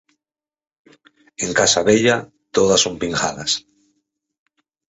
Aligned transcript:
En 1.43 1.51
casa 1.59 1.81
vella 1.89 2.17
todas 2.55 2.81
son 2.85 2.97
pingadas. 3.01 3.51